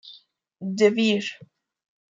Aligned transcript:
De 0.79 0.89
Vir. 0.97 1.25